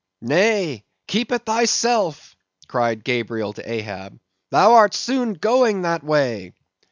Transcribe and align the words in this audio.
"Nay, 0.23 0.83
keep 1.05 1.31
it 1.31 1.45
thyself," 1.45 2.35
cried 2.67 3.03
Gabriel 3.03 3.53
to 3.53 3.71
Ahab; 3.71 4.19
"thou 4.49 4.73
art 4.73 4.95
soon 4.95 5.35
going 5.35 5.83
that 5.83 6.03
way." 6.03 6.53